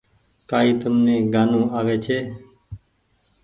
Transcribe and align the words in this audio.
ڪآئي 0.49 0.71
تم 0.81 0.95
ني 1.05 1.15
گآنو 1.33 1.61
آوي 1.79 1.97
ڇي۔ 2.05 2.17